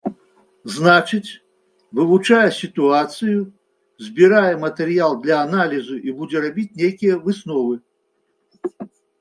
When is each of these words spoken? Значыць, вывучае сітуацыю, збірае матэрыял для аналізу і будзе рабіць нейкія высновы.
Значыць, 0.75 1.31
вывучае 1.99 2.47
сітуацыю, 2.61 3.37
збірае 4.07 4.51
матэрыял 4.65 5.13
для 5.27 5.35
аналізу 5.45 5.95
і 6.09 6.17
будзе 6.23 6.37
рабіць 6.47 6.69
нейкія 6.85 7.15
высновы. 7.29 7.75